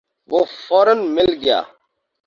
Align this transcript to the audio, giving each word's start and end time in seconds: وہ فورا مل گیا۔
وہ 0.29 0.39
فورا 0.67 0.93
مل 1.15 1.29
گیا۔ 1.43 1.59